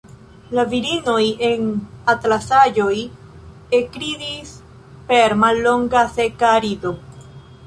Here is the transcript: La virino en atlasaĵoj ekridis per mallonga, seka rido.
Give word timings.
La 0.59 0.63
virino 0.69 1.13
en 1.49 1.67
atlasaĵoj 2.13 2.95
ekridis 3.81 4.55
per 5.13 5.37
mallonga, 5.45 6.03
seka 6.19 6.57
rido. 6.67 6.97